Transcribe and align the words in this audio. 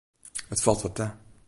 It 0.53 0.63
falt 0.63 0.83
wat 0.83 0.95
ta. 0.97 1.07